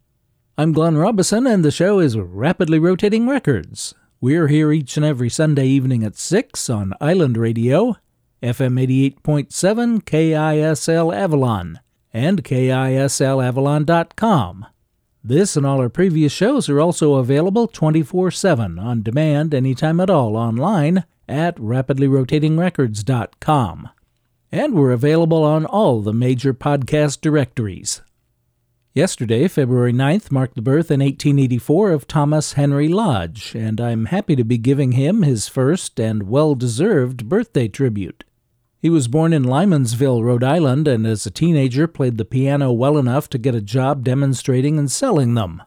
I'm 0.61 0.73
Glenn 0.73 0.97
Robison, 0.97 1.47
and 1.47 1.65
the 1.65 1.71
show 1.71 2.01
is 2.01 2.19
Rapidly 2.19 2.81
Rotating 2.81 3.29
Records. 3.29 3.95
We're 4.21 4.49
here 4.49 4.73
each 4.73 4.97
and 4.97 5.07
every 5.07 5.29
Sunday 5.29 5.69
evening 5.69 6.03
at 6.03 6.19
6 6.19 6.69
on 6.69 6.95
Island 7.01 7.37
Radio, 7.37 7.95
FM 8.43 8.75
88.7 9.23 10.03
KISL 10.03 11.15
Avalon, 11.15 11.79
and 12.13 12.43
KISLAvalon.com. 12.43 14.67
This 15.23 15.57
and 15.57 15.65
all 15.65 15.79
our 15.79 15.89
previous 15.89 16.33
shows 16.33 16.69
are 16.69 16.81
also 16.81 17.15
available 17.15 17.69
24 17.69 18.33
7 18.33 18.81
on 18.81 19.05
demand 19.05 19.55
anytime 19.55 20.01
at 20.01 20.11
all 20.11 20.35
online 20.35 21.05
at 21.29 21.55
rapidlyrotatingrecords.com. 21.59 23.91
And 24.51 24.75
we're 24.75 24.91
available 24.91 25.45
on 25.45 25.67
all 25.67 26.03
the 26.03 26.13
major 26.13 26.53
podcast 26.53 27.21
directories. 27.21 28.03
Yesterday, 28.95 29.47
February 29.49 29.93
9th, 29.93 30.31
marked 30.31 30.55
the 30.55 30.63
birth 30.63 30.91
in 30.91 31.01
1884 31.01 31.93
of 31.93 32.09
Thomas 32.09 32.55
Henry 32.55 32.89
Lodge, 32.89 33.55
and 33.55 33.81
I'm 33.81 34.07
happy 34.07 34.35
to 34.35 34.45
be 34.45 34.57
giving 34.57 34.93
him 34.93 35.23
his 35.23 35.47
first 35.47 36.01
and 36.01 36.23
well 36.23 36.55
deserved 36.55 37.29
birthday 37.29 37.69
tribute. 37.69 38.25
He 38.81 38.89
was 38.89 39.07
born 39.07 39.35
in 39.35 39.45
Lymansville, 39.45 40.25
Rhode 40.25 40.43
Island, 40.43 40.89
and 40.89 41.07
as 41.07 41.27
a 41.27 41.31
teenager 41.31 41.87
played 41.87 42.17
the 42.17 42.25
piano 42.25 42.73
well 42.73 42.97
enough 42.97 43.29
to 43.31 43.39
get 43.39 43.55
a 43.55 43.61
job 43.61 44.05
demonstrating 44.05 44.79
and 44.79 44.91
selling 44.91 45.35
them. 45.35 45.63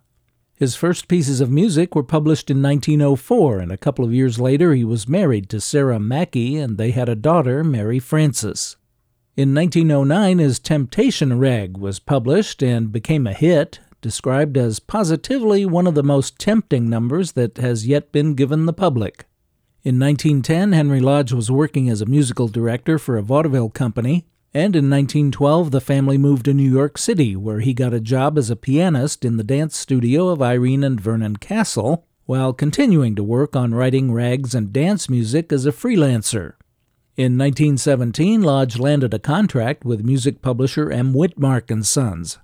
His 0.55 0.75
first 0.75 1.07
pieces 1.07 1.41
of 1.41 1.51
music 1.51 1.93
were 1.93 2.03
published 2.03 2.49
in 2.49 2.61
1904, 2.61 3.59
and 3.59 3.71
a 3.71 3.77
couple 3.77 4.03
of 4.03 4.13
years 4.13 4.39
later 4.39 4.73
he 4.73 4.83
was 4.83 5.07
married 5.07 5.47
to 5.49 5.61
Sarah 5.61 5.99
Mackey, 5.99 6.57
and 6.57 6.77
they 6.77 6.91
had 6.91 7.07
a 7.07 7.15
daughter, 7.15 7.63
Mary 7.63 7.99
Frances. 7.99 8.77
In 9.37 9.55
1909, 9.55 10.39
his 10.39 10.59
Temptation 10.59 11.39
Rag 11.39 11.77
was 11.77 11.99
published 11.99 12.61
and 12.61 12.91
became 12.91 13.25
a 13.25 13.33
hit, 13.33 13.79
described 14.01 14.57
as 14.57 14.79
positively 14.79 15.65
one 15.65 15.87
of 15.87 15.95
the 15.95 16.03
most 16.03 16.37
tempting 16.37 16.89
numbers 16.89 17.31
that 17.31 17.57
has 17.57 17.87
yet 17.87 18.11
been 18.11 18.33
given 18.35 18.65
the 18.65 18.73
public. 18.73 19.25
In 19.83 19.97
1910, 19.97 20.73
Henry 20.73 20.99
Lodge 20.99 21.31
was 21.31 21.49
working 21.49 21.89
as 21.89 22.01
a 22.01 22.05
musical 22.05 22.49
director 22.49 22.99
for 22.99 23.17
a 23.17 23.23
vaudeville 23.23 23.69
company, 23.69 24.25
and 24.53 24.75
in 24.75 24.89
1912 24.89 25.71
the 25.71 25.79
family 25.79 26.17
moved 26.17 26.43
to 26.45 26.53
New 26.53 26.69
York 26.69 26.97
City, 26.97 27.33
where 27.37 27.61
he 27.61 27.73
got 27.73 27.93
a 27.93 28.01
job 28.01 28.37
as 28.37 28.49
a 28.49 28.57
pianist 28.57 29.23
in 29.23 29.37
the 29.37 29.45
dance 29.45 29.77
studio 29.77 30.27
of 30.27 30.41
Irene 30.41 30.83
and 30.83 30.99
Vernon 30.99 31.37
Castle, 31.37 32.05
while 32.25 32.51
continuing 32.51 33.15
to 33.15 33.23
work 33.23 33.55
on 33.55 33.73
writing 33.73 34.11
rags 34.11 34.53
and 34.53 34.73
dance 34.73 35.09
music 35.09 35.53
as 35.53 35.65
a 35.65 35.71
freelancer. 35.71 36.55
In 37.17 37.37
1917, 37.37 38.41
Lodge 38.41 38.79
landed 38.79 39.13
a 39.13 39.19
contract 39.19 39.83
with 39.83 40.05
music 40.05 40.41
publisher 40.41 40.89
M. 40.89 41.13
Witmark 41.13 41.69
and 41.69 41.85
Sons. 41.85 42.39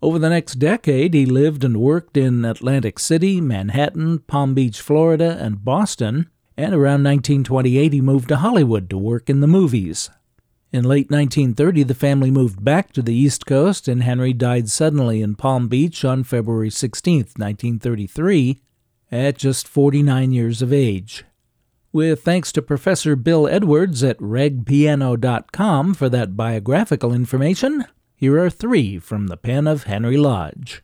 Over 0.00 0.18
the 0.18 0.30
next 0.30 0.54
decade, 0.54 1.12
he 1.12 1.26
lived 1.26 1.62
and 1.62 1.76
worked 1.76 2.16
in 2.16 2.42
Atlantic 2.44 2.98
City, 2.98 3.38
Manhattan, 3.38 4.20
Palm 4.20 4.54
Beach, 4.54 4.80
Florida, 4.80 5.36
and 5.38 5.62
Boston, 5.62 6.30
and 6.56 6.72
around 6.72 7.04
1928 7.04 7.92
he 7.92 8.00
moved 8.00 8.28
to 8.28 8.36
Hollywood 8.36 8.88
to 8.88 8.96
work 8.96 9.28
in 9.28 9.40
the 9.40 9.46
movies. 9.46 10.08
In 10.72 10.84
late 10.84 11.10
1930, 11.10 11.82
the 11.82 11.94
family 11.94 12.30
moved 12.30 12.64
back 12.64 12.92
to 12.92 13.02
the 13.02 13.14
East 13.14 13.44
Coast, 13.44 13.88
and 13.88 14.02
Henry 14.02 14.32
died 14.32 14.70
suddenly 14.70 15.20
in 15.20 15.34
Palm 15.34 15.68
Beach 15.68 16.02
on 16.04 16.24
February 16.24 16.70
16, 16.70 17.18
1933, 17.36 18.60
at 19.12 19.36
just 19.36 19.68
49 19.68 20.32
years 20.32 20.62
of 20.62 20.72
age. 20.72 21.24
With 21.90 22.22
thanks 22.22 22.52
to 22.52 22.60
Professor 22.60 23.16
Bill 23.16 23.48
Edwards 23.48 24.04
at 24.04 24.18
ragpiano.com 24.18 25.94
for 25.94 26.10
that 26.10 26.36
biographical 26.36 27.14
information, 27.14 27.86
here 28.14 28.38
are 28.38 28.50
three 28.50 28.98
from 28.98 29.28
the 29.28 29.38
pen 29.38 29.66
of 29.66 29.84
Henry 29.84 30.18
Lodge. 30.18 30.82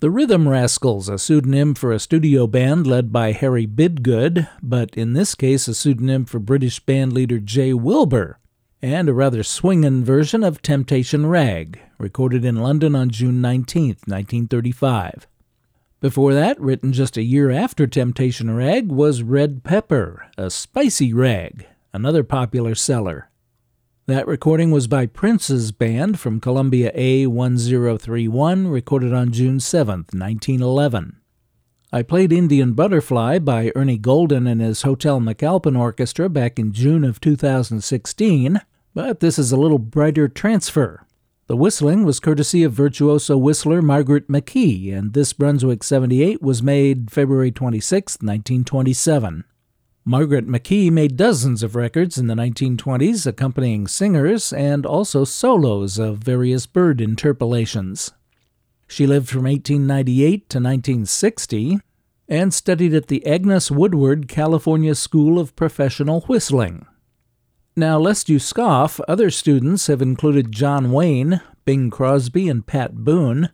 The 0.00 0.10
Rhythm 0.10 0.48
Rascals, 0.48 1.10
a 1.10 1.18
pseudonym 1.18 1.74
for 1.74 1.92
a 1.92 1.98
studio 1.98 2.46
band 2.46 2.86
led 2.86 3.12
by 3.12 3.32
Harry 3.32 3.66
Bidgood, 3.66 4.48
but 4.62 4.94
in 4.94 5.12
this 5.12 5.34
case 5.34 5.68
a 5.68 5.74
pseudonym 5.74 6.24
for 6.24 6.38
British 6.38 6.82
bandleader 6.82 7.44
Jay 7.44 7.74
Wilbur, 7.74 8.38
and 8.80 9.10
a 9.10 9.12
rather 9.12 9.42
swingin' 9.42 10.02
version 10.02 10.42
of 10.42 10.62
Temptation 10.62 11.26
Rag, 11.26 11.78
recorded 11.98 12.46
in 12.46 12.56
London 12.56 12.94
on 12.94 13.10
June 13.10 13.42
19, 13.42 13.88
1935. 14.06 15.26
Before 16.00 16.32
that, 16.32 16.58
written 16.58 16.94
just 16.94 17.18
a 17.18 17.22
year 17.22 17.50
after 17.50 17.86
Temptation 17.86 18.50
Rag, 18.56 18.90
was 18.90 19.22
Red 19.22 19.64
Pepper, 19.64 20.30
a 20.38 20.48
spicy 20.48 21.12
rag, 21.12 21.66
another 21.92 22.24
popular 22.24 22.74
seller. 22.74 23.29
That 24.10 24.26
recording 24.26 24.72
was 24.72 24.88
by 24.88 25.06
Prince's 25.06 25.70
band 25.70 26.18
from 26.18 26.40
Columbia 26.40 26.90
A1031, 26.96 28.68
recorded 28.68 29.12
on 29.12 29.30
June 29.30 29.60
7, 29.60 29.98
1911. 30.10 31.20
I 31.92 32.02
played 32.02 32.32
Indian 32.32 32.72
Butterfly 32.72 33.38
by 33.38 33.70
Ernie 33.76 33.98
Golden 33.98 34.48
and 34.48 34.60
his 34.60 34.82
Hotel 34.82 35.20
McAlpin 35.20 35.78
Orchestra 35.78 36.28
back 36.28 36.58
in 36.58 36.72
June 36.72 37.04
of 37.04 37.20
2016, 37.20 38.60
but 38.96 39.20
this 39.20 39.38
is 39.38 39.52
a 39.52 39.56
little 39.56 39.78
brighter 39.78 40.26
transfer. 40.26 41.06
The 41.46 41.56
whistling 41.56 42.02
was 42.02 42.18
courtesy 42.18 42.64
of 42.64 42.72
virtuoso 42.72 43.38
whistler 43.38 43.80
Margaret 43.80 44.26
McKee, 44.26 44.92
and 44.92 45.12
this 45.12 45.32
Brunswick 45.32 45.84
78 45.84 46.42
was 46.42 46.64
made 46.64 47.12
February 47.12 47.52
26, 47.52 48.14
1927. 48.14 49.44
Margaret 50.04 50.46
McKee 50.46 50.90
made 50.90 51.16
dozens 51.16 51.62
of 51.62 51.76
records 51.76 52.16
in 52.16 52.26
the 52.26 52.34
1920s 52.34 53.26
accompanying 53.26 53.86
singers 53.86 54.52
and 54.52 54.86
also 54.86 55.24
solos 55.24 55.98
of 55.98 56.18
various 56.18 56.66
bird 56.66 57.00
interpolations. 57.02 58.12
She 58.88 59.06
lived 59.06 59.28
from 59.28 59.44
1898 59.44 60.48
to 60.48 60.58
1960 60.58 61.80
and 62.28 62.54
studied 62.54 62.94
at 62.94 63.08
the 63.08 63.24
Agnes 63.26 63.70
Woodward 63.70 64.26
California 64.26 64.94
School 64.94 65.38
of 65.38 65.54
Professional 65.54 66.22
Whistling. 66.22 66.86
Now, 67.76 67.98
lest 67.98 68.28
you 68.28 68.38
scoff, 68.38 69.00
other 69.06 69.30
students 69.30 69.86
have 69.86 70.00
included 70.00 70.50
John 70.50 70.92
Wayne, 70.92 71.40
Bing 71.64 71.90
Crosby, 71.90 72.48
and 72.48 72.66
Pat 72.66 72.96
Boone, 72.96 73.50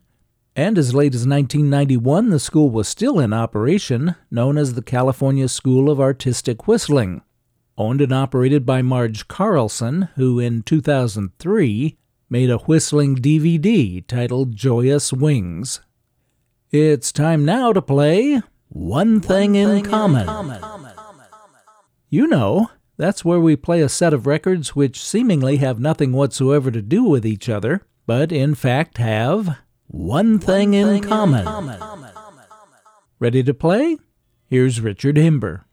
and 0.57 0.75
as 0.79 0.95
late 0.95 1.13
as 1.13 1.27
1991 1.27 2.31
the 2.31 2.39
school 2.39 2.71
was 2.71 2.87
still 2.87 3.19
in 3.19 3.31
operation, 3.31 4.15
known 4.31 4.57
as 4.57 4.73
the 4.73 4.81
California 4.81 5.47
School 5.47 5.87
of 5.87 5.99
Artistic 6.01 6.67
Whistling. 6.67 7.21
Owned 7.77 8.01
and 8.01 8.11
operated 8.11 8.65
by 8.65 8.81
Marge 8.81 9.27
Carlson, 9.27 10.09
who 10.15 10.39
in 10.39 10.63
2003 10.63 11.95
made 12.27 12.49
a 12.49 12.57
whistling 12.57 13.15
DVD 13.15 14.05
titled 14.07 14.55
Joyous 14.55 15.13
Wings. 15.13 15.81
It's 16.71 17.11
time 17.11 17.45
now 17.45 17.71
to 17.71 17.81
play 17.81 18.41
One 18.69 19.21
Thing, 19.21 19.53
One 19.53 19.61
thing 19.61 19.77
in, 19.77 19.83
common. 19.83 20.21
in 20.21 20.27
Common. 20.27 20.61
You 22.09 22.25
know, 22.25 22.71
that's 22.97 23.23
where 23.23 23.39
we 23.39 23.55
play 23.55 23.81
a 23.81 23.89
set 23.89 24.11
of 24.11 24.25
records 24.25 24.75
which 24.75 25.03
seemingly 25.03 25.57
have 25.57 25.79
nothing 25.79 26.13
whatsoever 26.13 26.71
to 26.71 26.81
do 26.81 27.03
with 27.03 27.27
each 27.27 27.47
other, 27.47 27.85
but 28.07 28.31
in 28.31 28.55
fact 28.55 28.97
have 28.97 29.59
one 29.87 30.39
thing, 30.39 30.71
one 30.71 30.85
thing 30.85 31.03
in, 31.03 31.03
common. 31.03 31.39
in 31.39 31.45
common. 31.45 32.09
Ready 33.19 33.43
to 33.43 33.53
play? 33.53 33.97
Here's 34.45 34.79
Richard 34.79 35.15
Himber. 35.15 35.63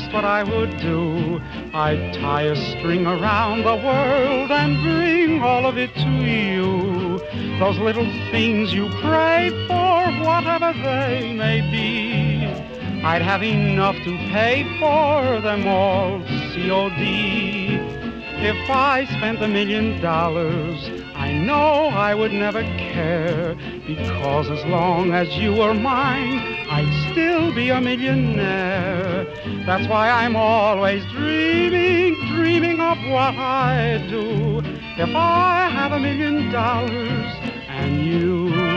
Just 0.00 0.12
what 0.14 0.24
I 0.24 0.42
would 0.42 0.76
do. 0.78 1.40
I'd 1.74 2.14
tie 2.14 2.42
a 2.42 2.56
string 2.56 3.06
around 3.06 3.64
the 3.64 3.76
world 3.76 4.50
and 4.50 4.82
bring 4.82 5.42
all 5.42 5.66
of 5.66 5.76
it 5.76 5.94
to 5.94 6.10
you. 6.10 7.18
Those 7.58 7.78
little 7.78 8.06
things 8.30 8.72
you 8.72 8.88
pray 9.00 9.50
for, 9.66 10.10
whatever 10.24 10.72
they 10.72 11.34
may 11.34 11.60
be. 11.70 12.46
I'd 13.04 13.22
have 13.22 13.42
enough 13.42 13.96
to 13.96 14.16
pay 14.32 14.64
for 14.78 15.40
them 15.40 15.66
all, 15.66 16.22
C.O.D. 16.52 17.60
If 18.42 18.70
I 18.70 19.04
spent 19.04 19.42
a 19.42 19.48
million 19.48 20.00
dollars, 20.00 20.88
I 21.14 21.32
know 21.32 21.88
I 22.08 22.14
would 22.14 22.32
never 22.32 22.62
care. 22.62 23.54
Because 23.86 24.48
as 24.50 24.64
long 24.64 25.12
as 25.12 25.28
you 25.36 25.54
were 25.54 25.74
mine, 25.74 26.38
I'd 26.70 27.10
still 27.10 27.54
be 27.54 27.68
a 27.68 27.80
millionaire. 27.80 29.26
That's 29.70 29.86
why 29.86 30.10
I'm 30.10 30.34
always 30.34 31.04
dreaming, 31.12 32.16
dreaming 32.34 32.80
of 32.80 32.98
what 33.08 33.36
I'd 33.36 34.04
do 34.10 34.58
if 35.00 35.14
I 35.14 35.70
had 35.72 35.92
a 35.92 36.00
million 36.00 36.50
dollars 36.50 37.36
and 37.68 38.04
you. 38.04 38.69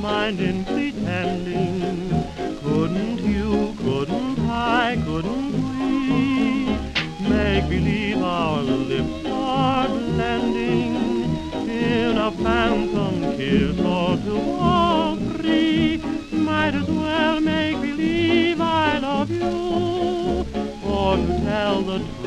Mind 0.00 0.40
in 0.40 0.64
pretending. 0.64 2.08
Couldn't 2.62 3.18
you, 3.18 3.74
couldn't 3.78 4.38
I, 4.48 4.96
couldn't 5.04 5.52
we? 5.78 7.28
Make 7.28 7.68
believe 7.68 8.22
our 8.22 8.62
lips 8.62 9.26
are 9.26 9.88
blending 9.88 10.94
in 11.68 12.16
a 12.16 12.30
phantom 12.30 13.36
kiss 13.36 13.78
or 13.80 14.16
two 14.18 14.38
or 14.38 15.16
three. 15.36 15.96
Might 16.32 16.74
as 16.74 16.88
well 16.88 17.40
make 17.40 17.80
believe 17.80 18.60
I 18.60 18.98
love 18.98 19.30
you, 19.30 20.46
or 20.84 21.16
to 21.16 21.40
tell 21.44 21.82
the 21.82 21.98
truth, 21.98 22.17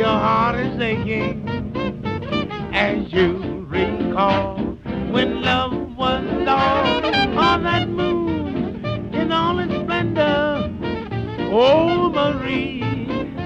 your 0.00 0.08
heart 0.08 0.54
is 0.58 0.80
aching 0.80 1.46
as 2.72 3.12
you 3.12 3.66
recall 3.68 4.56
when 5.12 5.42
love 5.42 5.74
was 5.94 6.24
all 6.48 7.38
on 7.38 7.64
that 7.64 7.86
moon 7.86 9.12
in 9.12 9.30
all 9.30 9.58
its 9.58 9.74
splendor. 9.74 10.74
Oh, 11.52 12.08
Marie, 12.08 12.80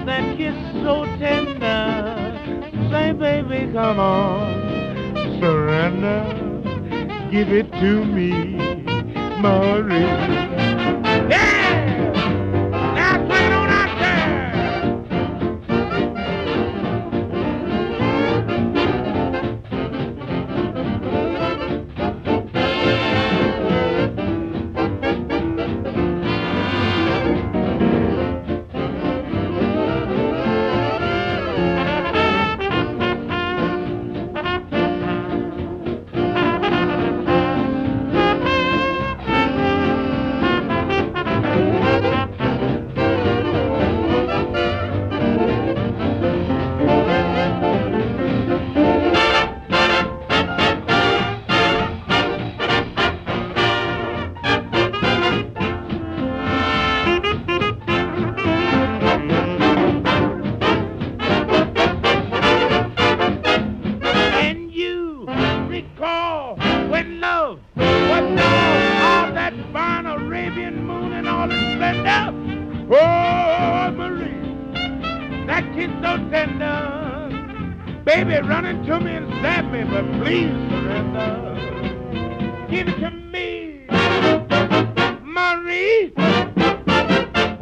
that 0.06 0.36
kiss 0.36 0.54
so 0.84 1.04
tender. 1.18 2.30
Say, 2.92 3.10
baby, 3.10 3.72
come 3.72 3.98
on 3.98 5.40
surrender. 5.40 6.22
Give 7.32 7.50
it 7.50 7.68
to 7.72 8.04
me, 8.04 8.30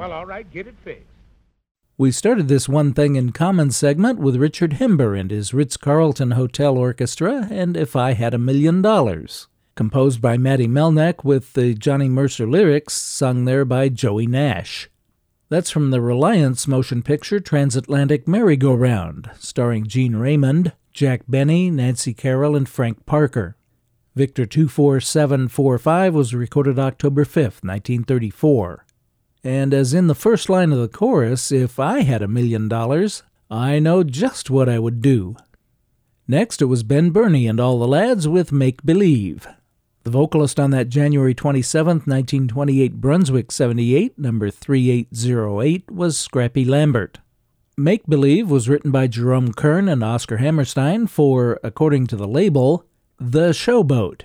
Well, 0.03 0.11
all 0.11 0.27
right, 0.27 0.51
get 0.51 0.67
it 0.67 0.75
fixed. 0.83 1.07
We 1.97 2.11
started 2.11 2.49
this 2.49 2.69
One 2.69 2.93
Thing 2.93 3.15
in 3.15 3.31
Common 3.31 3.71
segment 3.71 4.19
with 4.19 4.35
Richard 4.35 4.73
Himber 4.73 5.17
and 5.17 5.31
his 5.31 5.55
Ritz 5.55 5.77
Carlton 5.77 6.33
Hotel 6.33 6.77
Orchestra 6.77 7.47
and 7.49 7.77
If 7.77 7.95
I 7.95 8.15
Had 8.15 8.35
a 8.35 8.39
Million 8.39 8.83
Dollars, 8.83 9.47
composed 9.77 10.21
by 10.21 10.37
Matty 10.37 10.67
Malneck 10.67 11.23
with 11.23 11.53
the 11.53 11.75
Johnny 11.75 12.09
Mercer 12.09 12.49
lyrics 12.49 12.95
sung 12.95 13.45
there 13.45 13.65
by 13.65 13.89
Joey 13.89 14.27
Nash. 14.27 14.91
That's 15.49 15.71
from 15.71 15.93
the 15.93 16.01
Reliance 16.01 16.67
motion 16.67 17.05
picture 17.05 17.39
Transatlantic 17.39 18.27
Merry-Go-Round, 18.27 19.31
starring 19.39 19.87
Gene 19.87 20.17
Raymond, 20.17 20.73
Jack 20.93 21.21
Benny, 21.29 21.71
Nancy 21.71 22.13
Carroll, 22.13 22.57
and 22.57 22.69
Frank 22.69 23.07
Parker. 23.07 23.57
Victor 24.17 24.47
24745 24.47 26.13
was 26.13 26.35
recorded 26.35 26.81
October 26.81 27.25
5, 27.25 27.61
1934. 27.63 28.85
And 29.45 29.75
as 29.75 29.93
in 29.93 30.07
the 30.07 30.15
first 30.15 30.49
line 30.49 30.73
of 30.73 30.79
the 30.79 30.89
chorus, 30.89 31.51
if 31.51 31.81
I 31.81 32.03
had 32.03 32.23
a 32.23 32.29
million 32.29 32.69
dollars, 32.69 33.25
I 33.51 33.81
know 33.81 34.05
just 34.05 34.51
what 34.51 34.69
I 34.69 34.79
would 34.79 35.03
do. 35.03 35.37
Next, 36.29 36.63
it 36.63 36.67
was 36.67 36.85
Ben 36.85 37.11
Bernie 37.11 37.49
and 37.49 37.59
all 37.59 37.79
the 37.79 37.89
lads 37.89 38.29
with 38.29 38.53
Make 38.53 38.85
Believe. 38.85 39.49
The 40.05 40.11
vocalist 40.11 40.59
on 40.59 40.71
that 40.71 40.89
January 40.89 41.35
27, 41.35 41.87
1928 42.07 43.01
Brunswick 43.01 43.53
78, 43.53 44.19
number 44.19 44.51
3808, 44.51 45.91
was 45.91 46.17
Scrappy 46.17 46.65
Lambert. 46.65 47.19
Make 47.77 48.07
Believe 48.07 48.51
was 48.51 48.69
written 48.69 48.91
by 48.91 49.07
Jerome 49.07 49.53
Kern 49.53 49.89
and 49.89 50.05
Oscar 50.05 50.37
Hammerstein 50.37 51.07
for, 51.07 51.59
according 51.65 52.07
to 52.09 52.17
the 52.17 52.29
label, 52.29 52.85
The 53.19 53.51
Showboat. 53.51 54.23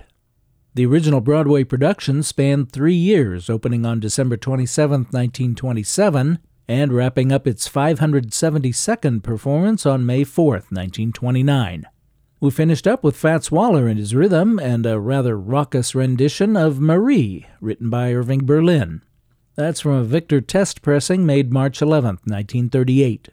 The 0.78 0.86
original 0.86 1.20
Broadway 1.20 1.64
production 1.64 2.22
spanned 2.22 2.70
three 2.70 2.94
years, 2.94 3.50
opening 3.50 3.84
on 3.84 3.98
December 3.98 4.36
27, 4.36 5.08
1927, 5.10 6.38
and 6.68 6.92
wrapping 6.92 7.32
up 7.32 7.48
its 7.48 7.68
572nd 7.68 9.24
performance 9.24 9.84
on 9.84 10.06
May 10.06 10.22
4, 10.22 10.52
1929. 10.52 11.84
We 12.38 12.50
finished 12.52 12.86
up 12.86 13.02
with 13.02 13.16
Fats 13.16 13.50
Waller 13.50 13.88
and 13.88 13.98
his 13.98 14.14
rhythm 14.14 14.60
and 14.60 14.86
a 14.86 15.00
rather 15.00 15.36
raucous 15.36 15.96
rendition 15.96 16.56
of 16.56 16.78
Marie, 16.78 17.46
written 17.60 17.90
by 17.90 18.14
Irving 18.14 18.46
Berlin. 18.46 19.02
That's 19.56 19.80
from 19.80 19.94
a 19.94 20.04
Victor 20.04 20.40
test 20.40 20.80
pressing 20.80 21.26
made 21.26 21.52
March 21.52 21.82
11, 21.82 22.20
1938. 22.24 23.30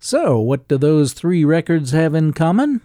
So, 0.00 0.38
what 0.38 0.66
do 0.68 0.78
those 0.78 1.12
three 1.12 1.44
records 1.44 1.90
have 1.90 2.14
in 2.14 2.32
common? 2.32 2.80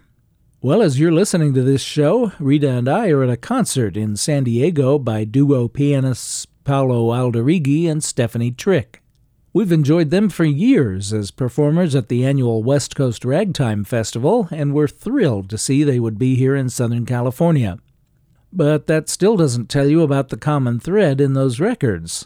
Well, 0.64 0.82
as 0.82 0.97
you're 0.97 1.11
listening 1.11 1.53
to 1.55 1.61
this 1.61 1.82
show, 1.82 2.32
Rita 2.39 2.70
and 2.70 2.88
I 2.88 3.09
are 3.09 3.22
at 3.22 3.30
a 3.30 3.36
concert 3.36 3.97
in 3.97 4.16
San 4.16 4.45
Diego 4.45 4.97
by 4.97 5.26
duo 5.26 5.68
pianists 5.68 6.45
Paolo 6.64 7.09
Alderighi 7.11 7.89
and 7.89 8.01
Stephanie 8.01 8.51
Trick. 8.51 9.03
We've 9.51 9.74
enjoyed 9.74 10.09
them 10.09 10.30
for 10.30 10.45
years 10.45 11.11
as 11.11 11.32
performers 11.32 11.95
at 11.95 12.07
the 12.07 12.26
annual 12.26 12.64
West 12.64 12.95
Coast 12.95 13.26
Ragtime 13.26 13.84
Festival, 13.84 14.47
and 14.51 14.74
we're 14.74 14.88
thrilled 14.88 15.49
to 15.49 15.57
see 15.57 15.84
they 15.84 15.99
would 15.99 16.18
be 16.18 16.36
here 16.36 16.55
in 16.55 16.70
Southern 16.70 17.05
California. 17.05 17.78
But 18.53 18.88
that 18.88 19.09
still 19.09 19.36
doesn't 19.36 19.70
tell 19.70 19.88
you 19.88 20.01
about 20.01 20.30
the 20.30 20.38
common 20.38 20.80
thread 20.80 21.20
in 21.20 21.34
those 21.34 21.59
records. 21.59 22.26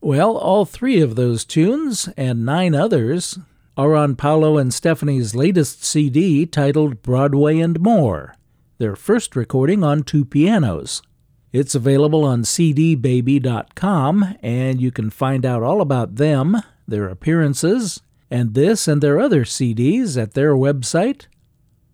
Well, 0.00 0.38
all 0.38 0.64
three 0.64 1.02
of 1.02 1.16
those 1.16 1.44
tunes, 1.44 2.08
and 2.16 2.46
nine 2.46 2.74
others, 2.74 3.38
are 3.76 3.96
on 3.96 4.14
Paolo 4.14 4.56
and 4.56 4.72
Stephanie's 4.72 5.34
latest 5.34 5.84
CD 5.84 6.46
titled 6.46 7.02
Broadway 7.02 7.58
and 7.58 7.80
More, 7.80 8.36
their 8.78 8.94
first 8.94 9.34
recording 9.34 9.82
on 9.82 10.04
two 10.04 10.24
pianos. 10.24 11.02
It's 11.52 11.74
available 11.74 12.24
on 12.24 12.42
cdbaby.com, 12.42 14.36
and 14.42 14.80
you 14.80 14.92
can 14.92 15.10
find 15.10 15.44
out 15.44 15.62
all 15.62 15.80
about 15.80 16.14
them, 16.16 16.62
their 16.86 17.08
appearances, 17.08 18.00
and 18.30 18.54
this 18.54 18.86
and 18.88 19.02
their 19.02 19.20
other 19.20 19.44
CDs 19.44 20.20
at 20.20 20.34
their 20.34 20.54
website, 20.54 21.26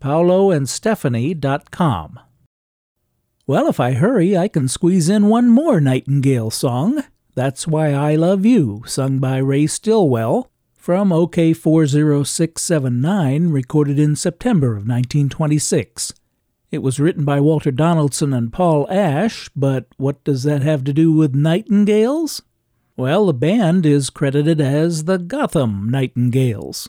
paoloandstephanie.com. 0.00 2.20
Well, 3.46 3.68
if 3.68 3.78
I 3.80 3.92
hurry, 3.92 4.36
I 4.36 4.48
can 4.48 4.68
squeeze 4.68 5.08
in 5.08 5.28
one 5.28 5.48
more 5.48 5.80
Nightingale 5.80 6.50
song. 6.50 7.04
That's 7.34 7.66
Why 7.66 7.92
I 7.92 8.16
Love 8.16 8.44
You, 8.46 8.82
sung 8.86 9.18
by 9.18 9.38
Ray 9.38 9.66
Stillwell, 9.66 10.50
from 10.80 11.10
OK40679, 11.10 13.52
recorded 13.52 13.98
in 13.98 14.16
September 14.16 14.68
of 14.68 14.88
1926. 14.88 16.14
It 16.70 16.78
was 16.78 16.98
written 16.98 17.26
by 17.26 17.38
Walter 17.38 17.70
Donaldson 17.70 18.32
and 18.32 18.50
Paul 18.50 18.90
Ash, 18.90 19.50
but 19.54 19.88
what 19.98 20.24
does 20.24 20.44
that 20.44 20.62
have 20.62 20.82
to 20.84 20.94
do 20.94 21.12
with 21.12 21.34
nightingales? 21.34 22.40
Well, 22.96 23.26
the 23.26 23.34
band 23.34 23.84
is 23.84 24.08
credited 24.08 24.58
as 24.58 25.04
the 25.04 25.18
Gotham 25.18 25.90
Nightingales. 25.90 26.88